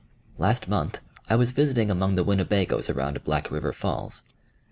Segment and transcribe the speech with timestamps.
[0.39, 0.99] Last month
[1.29, 4.23] I was visiting among the Winnebagoes around Black River Falls.